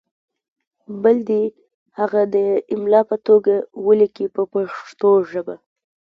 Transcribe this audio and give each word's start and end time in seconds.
بل 1.03 1.17
دې 1.29 1.43
هغه 1.99 2.21
د 2.35 2.37
املا 2.73 3.01
په 3.09 3.15
توګه 3.27 3.53
ولیکي 3.87 4.25
په 4.35 4.41
پښتو 4.51 5.09
ژبه. 5.31 5.55